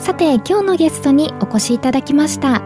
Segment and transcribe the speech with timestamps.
[0.00, 2.62] さて今日のゲストにお越しいただきました。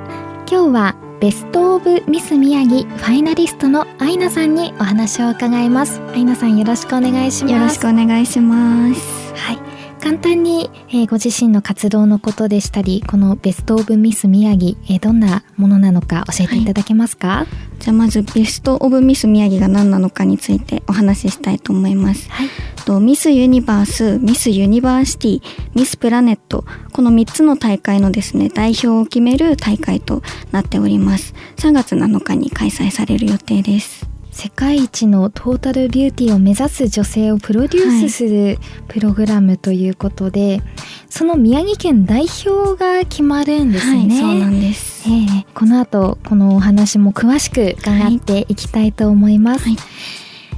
[0.49, 6.01] 今日はベストオブミス宮城ファイナリストのアイナさんにお話を伺います。
[6.15, 7.53] アイナさんよろしくお願いします。
[7.53, 9.35] よろしくお願いします。
[9.35, 9.59] はい。
[10.01, 17.47] 簡単に、えー、ご自身の活動のことでしたりこのベストオブミス宮城、えー、どんなものなのか教えていただけますか、はい、
[17.81, 22.49] じゃあまずベストオブミス宮城が何なのかについてお話ししたいと思います、はい、
[22.85, 25.43] とミスユニバースミスユニバーシティ
[25.75, 31.35] ミスプラネットこの3つの大会のですね代表を決める大会となっております。
[31.57, 34.15] 3月7日に開催される予定です。
[34.35, 40.63] 世界一のトータルビューティーを目指す女性をプロデュースするプログラムということで、はい、
[41.09, 49.77] その宮城県代表が決まるんですね、はい、そうなんです、えー、この後このお話も詳しく伺っていきたいと思います、はい、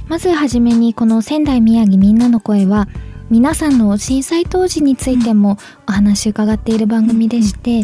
[0.07, 2.87] まずはじめにこの仙台宮城みんなの声は
[3.29, 7.83] 皆さんの震災当時についてもお話伺っている番組でして、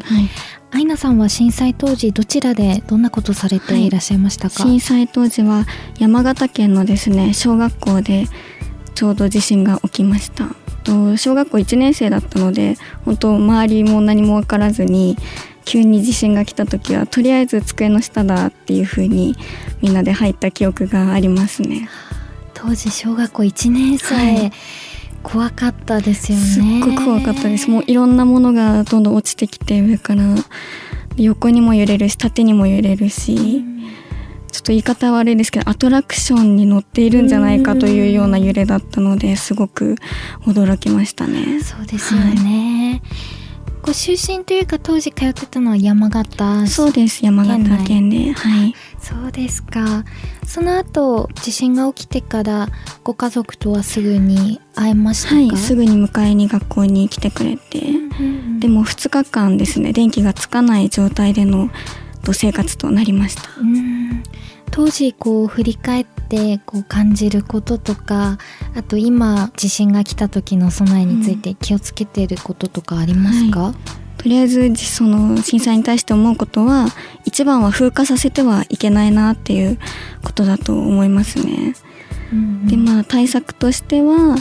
[0.71, 5.65] アイナさんは震災当時どちらでどんなことされていらっしゃいましたか、はい、震災当時は
[5.99, 8.25] 山形県のですね小学校で
[8.95, 10.47] ちょうど地震が起きました。
[11.17, 15.17] 小学校1年生だったので本当周りも何も分からずに
[15.63, 19.35] 急に地震が来た時はとりあえず机の下だっていう風に
[19.81, 21.89] みんなで入った記憶がありますね。
[22.53, 24.51] 当時小学校1年生、はい。
[25.23, 26.43] 怖かったですよね。
[26.43, 27.69] すっごく怖かったです。
[27.69, 30.23] もういろんなものがどんどん落ちてきて上から
[31.17, 33.81] 横にも揺れるし縦にも揺れるし、うん、
[34.51, 39.95] ちょっと言い方悪いですけどアトラクションに乗っているんじゃないかというような揺れだったのですごく
[40.45, 41.61] 驚きましたね。
[41.61, 43.42] そうですよね、はい
[43.83, 48.73] ご出身というか当時通ってたのは山形そうです山形県ではい。
[48.97, 50.05] そうですか。
[50.47, 52.69] その後地震が起きてから
[53.03, 57.81] ご家族とはすぐに会えましたはいすぐに迎えに学校に来てくれて、
[58.59, 61.69] でも2日間ですね電気がつかない状態での
[62.31, 64.23] 生活となりました、うん
[64.75, 68.39] 当時こう振り返ってこう感じることとか
[68.75, 73.75] あと今地震が来た時の備えについて気をつけてることとかありますか、うんはい、
[74.17, 76.87] とりあえずその震災に対して思うことは
[77.23, 79.77] 一番は風化させてはいけないなっていう
[80.23, 81.75] ことだと思いますね。
[82.31, 84.35] うんうん、でまあ対策としては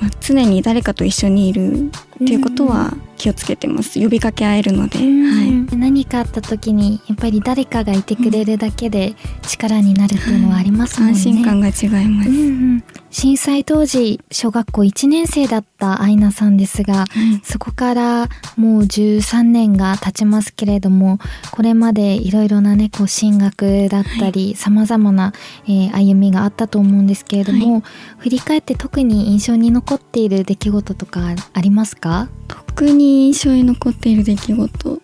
[0.00, 11.70] まあ、常に誰かと一緒にいるっていうことは気をつけてます、呼びかけ合えるので、はい、何かあった時にやっぱり誰かがいてくれるだけで力になるっていうのはありますもんね、安心感が違
[12.02, 12.40] います、うんう
[12.76, 21.18] ん、震災当時小学校1年生だったアイナさんですが、はい、そこからもう13年が経ちますけれども
[21.50, 25.34] これまでいろいろなねこう進学だったりさまざまな、
[25.66, 27.82] えー、歩みがあったと思うんですけれども、はい、
[28.18, 32.30] 振り返って特に印象に残っている出来事とかありますか？
[32.70, 35.02] 特に印象に残っている出来事。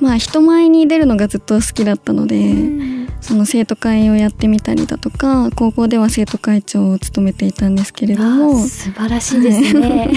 [0.00, 2.54] まあ人前に出るのがずっと好きだったので、
[3.20, 8.58] その生徒会をやってみたりだとか高校では生徒会長を務めていたんですけれども。
[8.66, 10.08] 素晴らしいですね。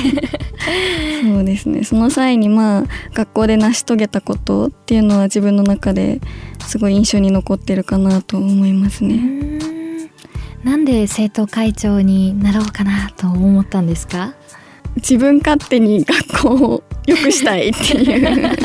[1.24, 1.84] そうですね。
[1.84, 2.84] その際にまあ
[3.14, 6.22] 学校で成し遂げたことっていうのは自分の中で
[6.66, 9.20] すごい印象に残ってるかなと思いますね。
[10.64, 14.36] なんで生徒会長になろうかなと思ったんですか？
[14.96, 18.58] 自分勝手に学校を良くしたいっていう。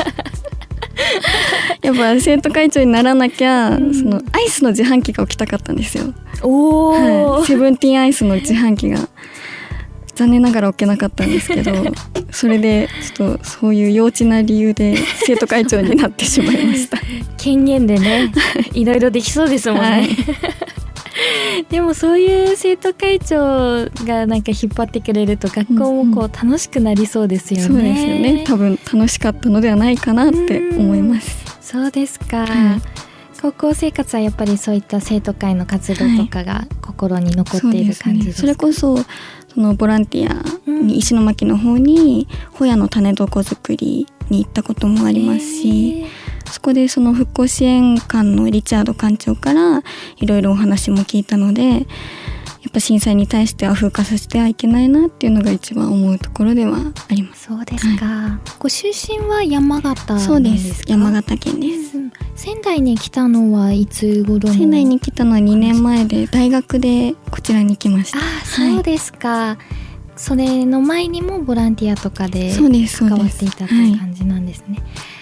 [1.81, 6.13] やっぱ生徒会長にならなきゃ、うん、そのアイスの自販機が置きたかったんですよ。
[6.41, 9.07] おはい、セブンティーンアイスの自販機が。
[10.19, 11.71] 残念ながら置けなかったんですけど
[12.29, 16.97] それでちょっとそういう幼稚な理由で生徒会長になってしまいました。
[17.39, 18.29] 権限でね
[18.73, 20.09] いろいろできそうですもんね、はい
[21.63, 28.43] でもそういう生徒会長がなんか引っ張ってくれると学校もこう楽しくなりそうですよね、そうですよね。
[28.45, 32.45] 多分楽しかったのではないかなって思います、そうですか、
[33.41, 38.97] 高校生活はやっぱりそういった生徒会の活動とかが心に残っている感じですか、はい、それこそ
[39.53, 46.05] そのボランティアに石巻の方にホヤの種床作りに行ったこともありますし、
[46.51, 49.83] そこでその復興支援官のリチャード館長から
[50.17, 51.83] いろいろお話も聞いたのでやっ
[52.69, 56.77] っぱ震災に対しては風化させてはいけないなっていうのが一番思うところでは
[57.09, 57.47] あります。
[57.47, 60.83] そうですか、はい、ご出身は山形そうです。
[60.87, 68.19] 山形県です、うん、仙台に来たのはいつ頃仙台に来たのは2年前で大学でこちらに来ました。
[68.19, 72.63] あそうですか、はいそれの前にもボランティアとかで関
[73.17, 74.75] わっていたという感じなんですね。
[74.75, 75.18] そうで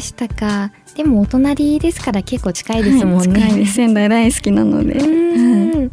[0.00, 0.72] したか。
[0.96, 3.40] でもお隣ですから結構近いですもんね。
[3.40, 4.94] はい、仙台大好きなので。
[4.94, 5.90] うん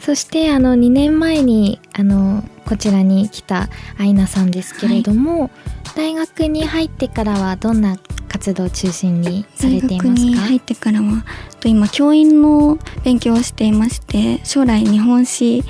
[0.00, 3.68] そしてあの2年前にあのこちらに来た
[3.98, 5.50] アイナさんですけれども、はい、
[5.96, 10.14] 大学に入ってからはどんな活動を中心にされていますか？
[10.14, 11.24] 大学に入ってからは
[11.60, 15.62] と今教員の勉強をしていまして将来日本史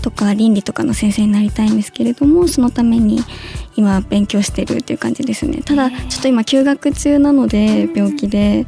[0.00, 3.20] とか倫理とかの先生になりたいんですけれどもそのために
[3.76, 5.62] 今勉強してるっていう感じですね。
[5.64, 8.66] ただちょっと今休学中なので病気で、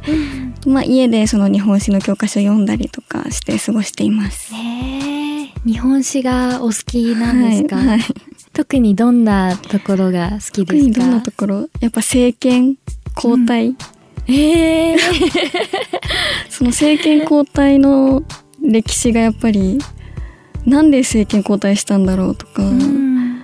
[0.65, 4.53] まあ、家でその日本史の教科書読んだりとかして過ごしています。
[5.65, 7.99] 日本史がお好きなんですか、はいはい、
[8.51, 10.99] 特にどんなところが好きですか？
[10.99, 11.69] どんなところ？
[11.79, 12.75] やっぱ政権
[13.15, 13.75] 交代、うん、
[14.27, 14.99] えー、
[16.49, 18.23] その政権交代の
[18.61, 19.79] 歴史がやっぱり
[20.65, 23.37] なんで政権交代したんだろうとか、うん、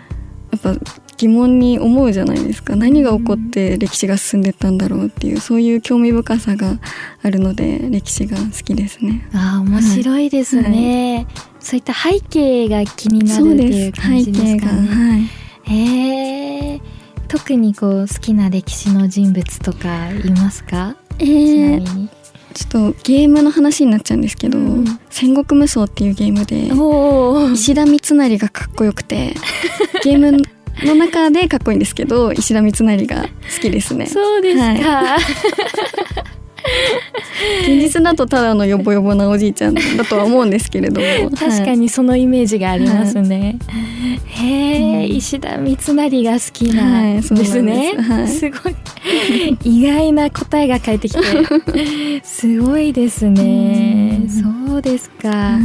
[0.52, 0.76] やっぱ
[1.18, 2.78] 疑問に思うじゃないですか。
[2.78, 6.80] 何が起こって歴史が進んでったんだろうっていうそういう興味深さが
[7.22, 9.28] あるので歴史が好きですね。
[9.34, 14.88] あ面白いですね、はい、そういった背景が気になるっていう感じですかね。
[14.88, 16.82] はい、えー、
[17.28, 22.10] 特にこう好きな歴史の人物とかいますか、えー、ちなみに
[22.60, 26.72] ちょっとゲームの話になっちゃうんですけど「うん、戦国無双」っていうゲームで
[27.54, 29.34] 石田三成がかっこよくて
[30.04, 30.44] ゲーム
[30.84, 33.30] の中でかっこいいんですけど石田三成が好
[33.62, 34.08] きですね。
[34.08, 35.20] そうですか、はい
[37.62, 41.30] 現実だとただのヨボヨボなおじいちゃんだとは思うんですけれども。
[41.32, 47.62] 確かにそのイメージがありますね、はい、へえ、うん、石田三成が好きなんです。
[47.62, 48.76] ね、はい、すごい。
[49.64, 52.22] 意外な答えが返ってきて。
[52.24, 54.22] すごいですね。
[54.28, 55.58] そうですか、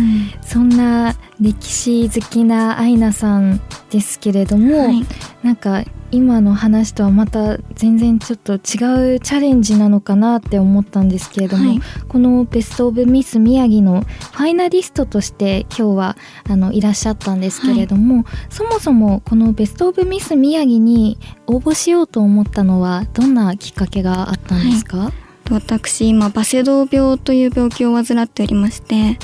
[0.43, 3.61] そんな歴史好きなアイナさん
[3.95, 5.05] ですけれども、はい、
[5.45, 16.17] なんか今の話とはまた全然ちょっと違うチャレンジなのかなって思ったんですけれども、はい、このベスト・オブ・ミス宮城のファイナリストとして今日は
[16.49, 25.13] あのいらっしゃったんですけれども、はい、そもそもこのベスト・オブ・ミス宮城に応募しようと思ったのはどんなきっかけがあったんですか、はい、
[25.53, 29.19] 私今バセドウ病という病気を患っておりまして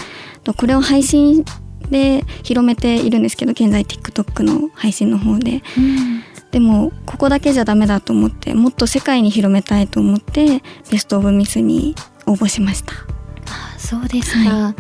[0.56, 1.44] これを配信
[1.90, 6.22] で広めているんですけど現在 TikTok の配信の方で、うん。
[6.50, 11.94] でもここだけじゃダメだと思ってもっと世界に広めたいと思ってベスト・オブ・ミスに
[12.26, 12.92] 応募しました。
[13.46, 14.74] あそうですか、は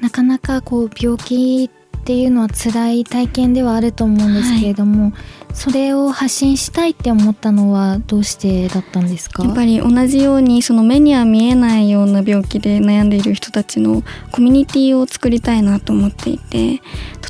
[0.00, 5.12] い、なかなかこう病気っていうのは辛い体験ではあると思うんですけれども、はい、
[5.54, 9.44] それを発信したいって思ったのはどうしてだったんですか？
[9.44, 14.02] やっぱり同じようにその目には見えないような病気で悩んでいる人たちの
[14.32, 16.80] コミュニティを作りたいなと思っていて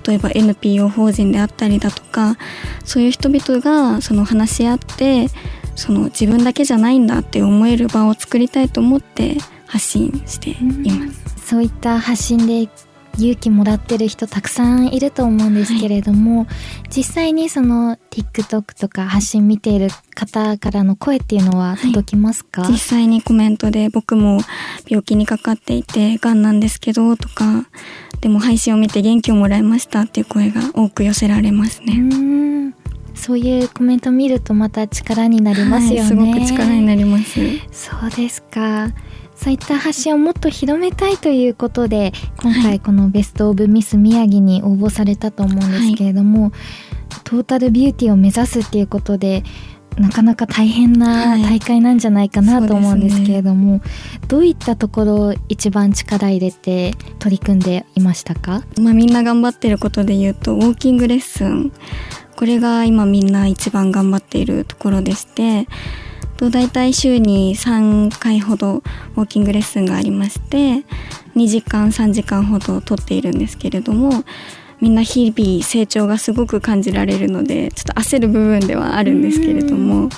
[0.06, 2.36] 例えば NPO 法人であったりだとか
[2.84, 5.28] そういう人々がその話し合って
[5.74, 9.36] その自分だけじゃないんだって思える場を作りたいと思って
[9.66, 11.46] 発信しています。
[11.46, 12.68] そういった発信で
[13.18, 16.46] 勇気もらってる人たくさんいると思うんですけれども、はい、
[16.88, 24.40] 実際にその TikTok とか発信見ている方からの声っていうのは届きますか、はい、実際にコメントで僕も
[24.88, 27.66] 病気にかかっていてがんなんですけどとか
[28.20, 32.52] でも配信を見て元気をもらいましたっていう声が多く寄せられますね。
[33.14, 35.98] そういうコメント見るとまた力になりますよね。
[36.00, 37.40] はい、すごく力になります。
[37.70, 38.88] そうですか。
[39.42, 46.52] そういった発信をもっと広めたいということで今回このベスト・オブ・ミス宮城に応募されたと思うんですけれども、はい、
[47.24, 49.42] トータルビューティーを目指すっていうことで
[49.98, 53.80] なかなか大変な大会なんじゃないかなと思うんですけれども、はい。
[53.80, 53.84] ね、
[54.28, 61.72] どういったところを一番力入れて取り組んでいましたか、まあ、みんな頑張ってることで言うとウォーキングレッスン。
[62.36, 65.66] これが今みんな一番頑張っているところでして
[66.42, 70.84] と大体週に3回ほどウォーキングレッスンがありまして
[71.36, 74.24] 2時間3時間ほどとっているんですけれども
[74.80, 80.08] みんな日々成長がすごく感じられるのでちょっと焦る部分ではあるんですけれども、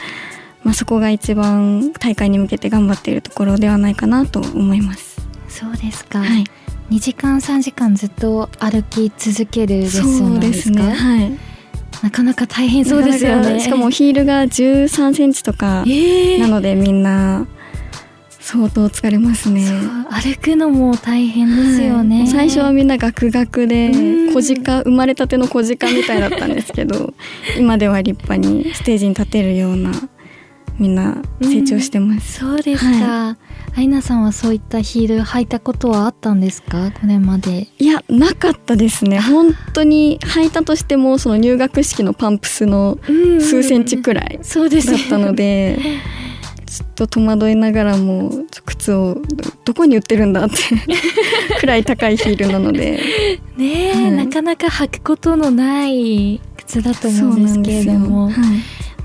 [0.62, 5.20] まあ、そこが一番大会に向けて頑張っているところではないかなと思います。
[5.50, 6.44] そうですか、はい、
[6.88, 10.78] 2時間3時間ずっと歩き続けるレッスンですか？
[10.78, 10.94] そうですね。
[10.94, 11.53] はい
[12.02, 13.60] なかなか大変そうですよね。
[13.62, 15.84] しかもヒールが13センチとか
[16.38, 17.46] なので、みんな
[18.44, 19.66] そ相当疲れますね。
[20.10, 23.90] 歩くのも大変ですよね、はい、最初はみんなガクガクで
[24.34, 27.14] 小鹿生まれたての小鹿みたいだったんですけど
[27.58, 29.92] 今では立派にステージに立てるような
[30.78, 33.36] みんな成長してます、うん、そうですか、は
[33.76, 36.90] い、アイナさんはそういったヒール履いたことはあったんですか？
[36.90, 37.68] これまで。
[37.78, 39.20] いやなかったですね。
[39.20, 42.98] 本当に履いたとしてもその入学式のパンプスの
[43.40, 45.78] 数センチくらいだったので、
[46.66, 48.30] ちょっと戸惑いながらも
[48.64, 49.22] 靴を
[49.64, 50.56] どこに売ってるんだって
[51.60, 53.00] くらい高いヒールなので。
[53.56, 58.34] ねえ、はい、なかなか履くことのない靴だと思うんですけれども、はい、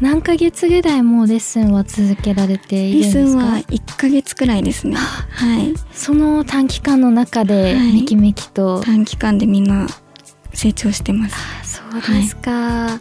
[0.01, 3.19] 何ヶ月ぐらいもうレッスンは続けられているんですか？
[3.19, 4.95] レッスンは1ヶ月くらいですね。
[4.95, 5.73] はい。
[5.93, 9.87] その短期間の中でめきめきと、はい、短期間でみんな
[10.53, 11.35] 成長してます。
[11.35, 12.99] あそうですか、はい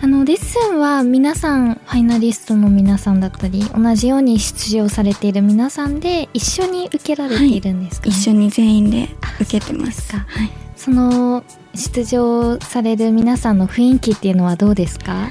[0.00, 9.08] あのレッスンは皆さんファイナリストの皆さんだったり同じように出場されている皆さんで一緒に受けられているんですか、ねはい、一緒に全員で
[9.40, 11.44] 受けてますか、はい、その
[11.76, 15.28] 出場される皆さんの雰囲気っていうのはどうですか？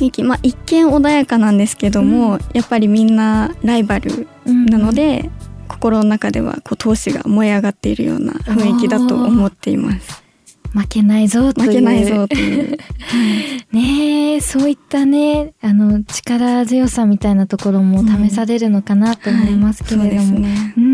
[0.00, 5.30] 雰囲気、まあ、一見穏やかなんですけども、うん、やっぱりみんなライバルなので、うん、
[5.68, 10.22] 心の中ではこう闘志が燃え上がっているような雰囲気だと思っています。
[10.72, 11.66] 負けないぞという。
[11.66, 12.78] 負けないぞという。
[13.72, 20.36] ねそういったね、あの、力強さみたいなところも試されるのかなと思いますけれども。
[20.36, 20.89] うん、ね、うん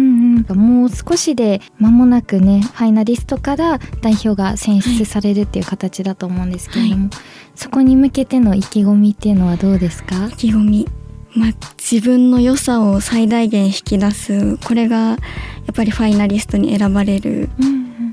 [0.49, 0.59] うん。
[0.59, 7.11] もう少しで間もなくね、ファイナリストから代表が選出されるっていう形だと思うんですけれども、はい、
[7.55, 10.27] そこに向けての意気込みっていうのはどうですか？
[10.27, 10.89] 意気込み。
[11.35, 17.51] まあ、自分の良さを最大限引き出すこれがやっぱりファイナリストに選ばれる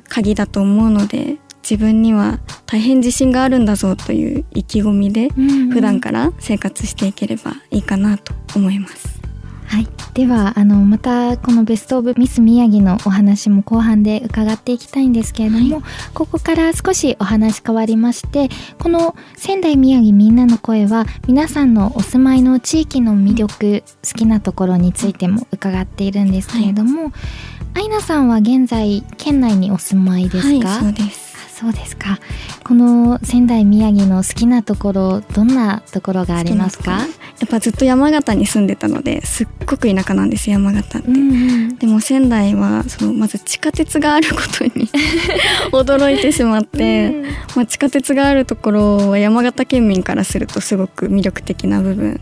[0.10, 5.30] 鍵だと思うので、自分には大変自信があるんだぞという意気込みで
[5.72, 9.22] 普段から生活していければいいかなと思います。
[9.74, 27.12] はい、ではあのまたこのベスト・オブ・ミス宮城のお話も後半で伺っていきたいんですけれども、はい、ここから少しお話変わりましてこの仙台宮城みんなの声は皆さんのお住まいの地域の魅力好きなところについても伺っているんですけれども、はい、
[27.74, 31.34] アイナさんは現在県内にお住まいですか、はい、そうです。
[31.56, 32.20] そうですか。
[32.66, 37.00] この仙台宮城の好きなところどんなところがありますか？
[37.44, 41.20] やっぱずっと山形に住んでたのですっごく田舎なんです山形って、うんう
[41.74, 44.88] ん、でも仙台はそのまず地下鉄があることに
[45.74, 47.24] 驚いてしまって、うん、
[47.54, 52.22] まあ、地下鉄があるところは山形県民からするとすごく魅力的な部分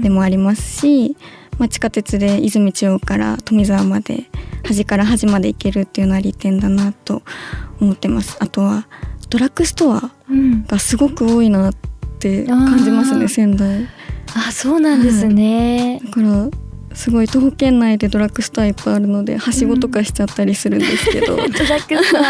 [0.00, 1.18] でもありますし、
[1.58, 4.24] まあ、地下鉄で泉中央から富沢まで
[4.64, 7.22] 端から端まで行けるっていうのは利点だなと
[7.78, 8.38] 思ってます。
[8.40, 8.86] あとは
[9.28, 10.10] ドラッグストア
[10.66, 11.74] がすごく多いなっ
[12.18, 13.86] て感じますね、うん、仙台
[14.34, 16.48] あそうなんですね、だから
[16.94, 22.22] すごい徒歩圏内でドラッグストアいっぱいあるのではしごとかしちゃったりするんですけど、うん、ドラッグストア。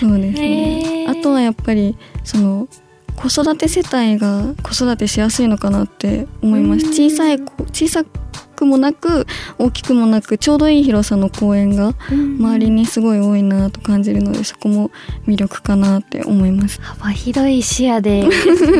[0.00, 1.06] そうですね。
[1.08, 2.68] あとはやっぱりその
[3.16, 6.86] 子育て世帯が子育てしやすいのかなって思います。
[6.86, 7.40] 小さい
[7.72, 8.04] 小さ
[8.58, 9.26] くもなく
[9.58, 14.90] 大きくもなくちょうどいい広さの公園が周りにすごい多いなと感じるのでそこも
[15.28, 16.80] 魅力かなって思います。
[16.80, 18.26] 幅広い視野で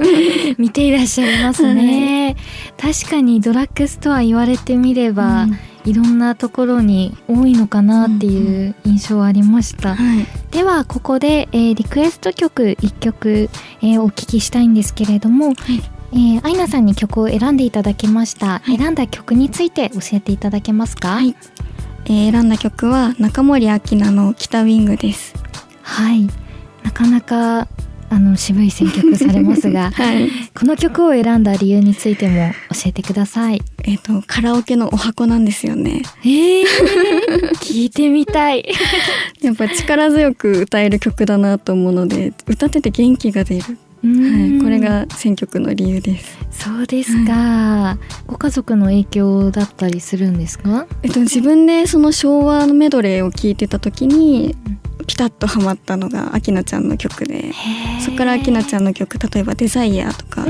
[0.58, 2.36] 見ていらっしゃいますね、
[2.76, 5.58] はい、確かにドラッグストア言われてみれば、うん。
[5.84, 13.48] いろんなところに多いのかなっていう印象ありました、うんうんはい、ではここで、えー、リクエスト曲1曲、
[13.80, 15.54] えー、お聴きしたいんですけれども、はい、
[16.12, 21.36] えー、アイナさんに曲を選んでいただきました、はい、選んだ曲について教えていただけますか、はい、
[22.06, 25.34] えー、選んだ曲は中森明菜の北ウィングです
[25.82, 26.26] はい
[26.82, 27.68] なかなか
[28.10, 33.60] あの渋い選曲されますが、 はい、この曲を選んだ理由についても教えてください。
[33.84, 36.02] えっ、とカラオケのお箱なんですよね。
[36.24, 36.66] ええー、
[37.56, 38.64] 聞いてみたい。
[39.42, 43.78] やっぱ力強く歌える曲だなと思うので、歌ってて元気が出る。
[44.02, 46.38] はい、これが選曲の理由です。
[46.50, 50.86] そうですか、はい、ご家族の影響だったりするんですか？
[51.02, 54.56] えっと自分でその昭和のメドレーを聞いてた時に、
[55.06, 57.52] ピタッとハマったのがアキナちゃんの曲で、
[58.04, 60.48] そこからアキナちゃんの曲例えばデザイアとかも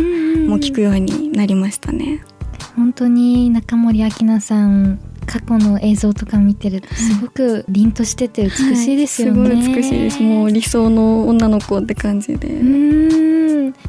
[0.58, 2.22] 聞くようになりましたね。
[2.76, 10.22] 本当に中森明菜さん過去の映像とか見てるとすごく凛としてて美しいですよね、はい、すごい美しいです。
[10.22, 12.48] もう理想の女の子って感じで。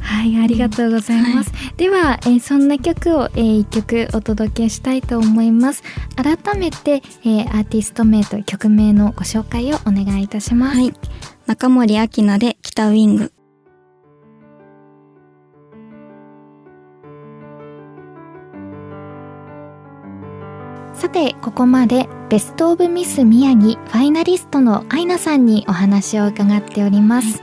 [0.00, 5.82] はいありがとうございます、はい、では、えー、そんな曲を、えー、1曲お届けしたいと思います。
[6.16, 10.94] 改めて、えー、アーティスト名と曲名のご紹介をお願いいたします、はい、
[11.46, 13.32] 中森明菜で北ウィング
[21.12, 27.42] てここまでベストオブミス宮城ファイナリストのアイナさんにお話を伺っております、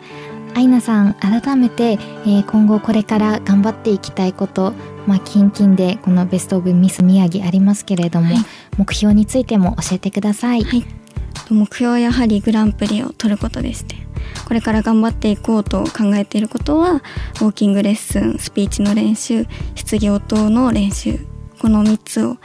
[0.55, 4.74] アイナさん改めて、えー、今後これから頑張っていきたいこと
[5.05, 8.45] まあ近々でこのベストオブミス宮城ありますけれども、はい、
[8.77, 10.86] 目標についても教えてください、はい、
[11.50, 14.07] 目標はやはりグランプリを取ることですね
[14.47, 19.45] これから頑張っていこうと考えていることはウォーキングレッスンスピーチの練習
[19.75, 21.19] 質疑応答の練習
[21.59, 22.38] この3つを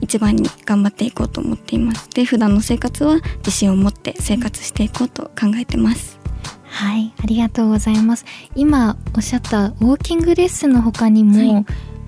[0.00, 6.18] 一番に頑張っていこうと思っていますで普段の生活は自信を持って生活していこうと考えてます
[6.64, 8.24] はいありがとうございます
[8.54, 11.66] 今おっしゃったウォーキングレッスンの他にも、はい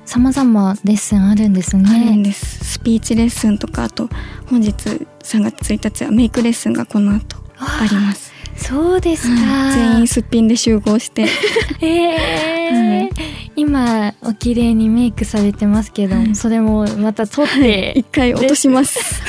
[0.09, 1.85] 様々レッスンあるんですね。
[1.87, 2.65] あるんです。
[2.65, 4.09] スピーチレッスンとかあと
[4.49, 8.28] 本日3月1日はメイクレッスンがこの後あります。
[8.59, 11.27] そうですか、全員すっぴんで集合して。
[11.81, 13.11] えー、はい、
[13.57, 19.23] 今お綺麗にメイクされてますけど、はい、それもまた取って、はい、一回落とします。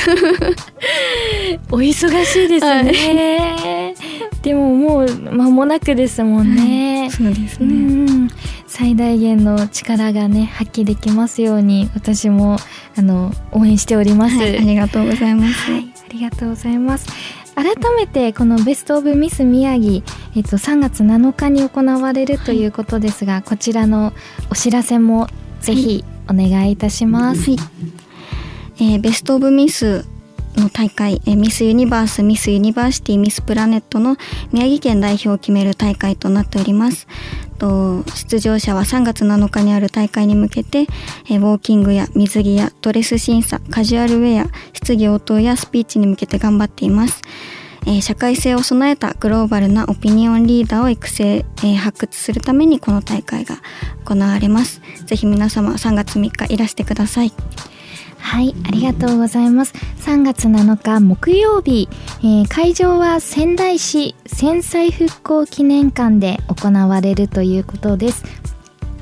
[1.72, 3.96] お忙しいですね、
[4.42, 8.30] でももう間もなくですもんね、そうですね。
[8.68, 12.58] 最大限の力がね発揮できますように私も
[12.96, 17.08] あの応援しております、ありがとうございます、ありがとうございます
[17.60, 20.01] 改めてこのベストオブミス宮城、
[20.34, 24.13] えっと、3月7日に行われるということですが、はい、こちらの
[24.50, 25.28] お知らせも
[25.60, 27.51] ぜひお願いいたします。
[27.51, 27.60] はい、
[28.78, 30.06] えー、ベストオブミス
[30.56, 34.16] の大会、えー、ミスユニバース、ミスユニバーシティ、ミスプラネットの
[34.54, 37.08] 宮城県代表を決める大会となっております。
[37.60, 40.88] と出場者は3月7日にある大会に向けて、
[41.30, 47.22] え、ウォーキングや水着やドレス審査カジュアルウェア質疑応答やスピーチに向けて頑張っています、
[47.86, 53.58] え、社会性を備えたグローバルなオピニオンリーダーを育成、え、発掘するためにこの大会が
[54.06, 54.82] 行われます。
[55.06, 57.34] ぜひ皆様3月3日いらしてください。
[58.20, 59.74] はいありがとうございます。
[60.06, 68.24] 3月7日木曜日、えー、会場は仙台市戦災復興記念館で行われるということです。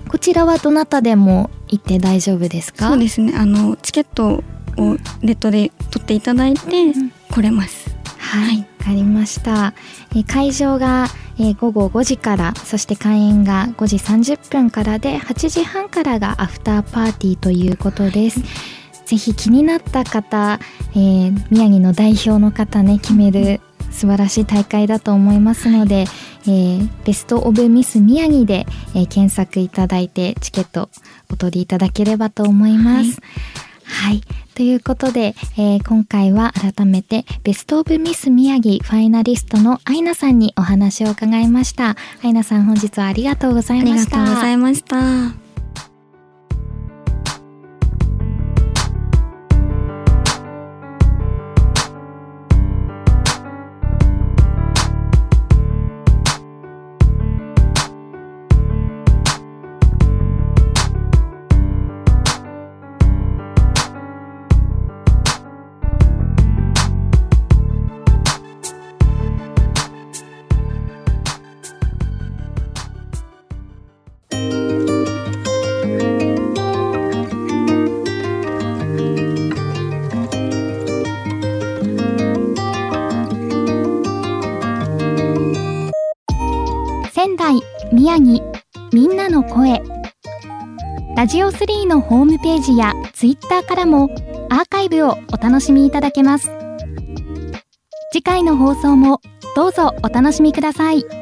[0.08, 2.89] こちらはどなたでも行って大丈夫ですか？
[2.89, 3.34] そうですね。
[3.36, 4.44] あのチケット
[4.78, 6.94] をネットで取っていただいて
[7.32, 7.89] 来れます、
[8.20, 9.74] はいわかりました、
[10.15, 11.08] えー、会場が
[11.39, 18.41] えー、午後5時からそして開演が5時30分からで8時半からがアフターパーティーということです。
[19.08, 20.60] ぜひ気になった方、
[20.91, 26.06] えー、宮城の代表の方ね決める素晴らしい大会だと思いますので、
[26.43, 30.89] えー、ベスト・オブ・ミス宮城で、えー、検索いただいてチケット
[31.32, 33.22] お取りいただければと思います。
[33.86, 34.22] はい、はい
[34.58, 41.96] ということで、えー、今回は改めてベストオブミス宮城ファイナリストのアイナさんにお話を伺いました。
[42.24, 44.17] アイナさん本日はありがとうございました。
[44.17, 45.47] ありがとうございました。
[88.08, 88.54] 宮城
[88.93, 89.82] みんなの声
[91.17, 94.06] ラジオ3のホームページやツイッターからも
[94.50, 96.50] アーカイブをお楽しみいただけます
[98.13, 99.20] 次回の放送も
[99.58, 101.16] どうぞお楽しみください。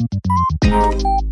[0.00, 1.29] Música